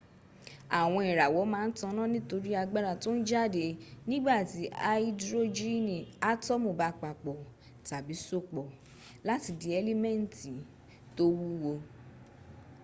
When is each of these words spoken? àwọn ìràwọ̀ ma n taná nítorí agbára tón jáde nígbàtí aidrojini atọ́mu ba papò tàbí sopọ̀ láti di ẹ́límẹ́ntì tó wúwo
àwọn 0.79 1.01
ìràwọ̀ 1.11 1.43
ma 1.53 1.59
n 1.67 1.71
taná 1.79 2.01
nítorí 2.13 2.49
agbára 2.61 2.91
tón 3.03 3.17
jáde 3.29 3.63
nígbàtí 4.09 4.61
aidrojini 4.91 5.97
atọ́mu 6.31 6.69
ba 6.79 6.87
papò 7.01 7.33
tàbí 7.87 8.13
sopọ̀ 8.27 8.67
láti 9.27 9.49
di 9.59 9.67
ẹ́límẹ́ntì 9.77 10.51
tó 11.15 11.23
wúwo 11.39 11.73